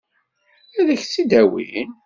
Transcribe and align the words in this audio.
Ad 0.79 0.87
k-tt-id-awin? 0.99 1.89